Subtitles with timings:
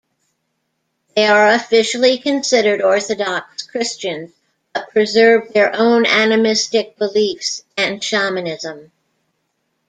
[1.15, 4.31] They are officially considered Orthodox Christians,
[4.73, 8.85] but preserved their own animistic beliefs and shamanism.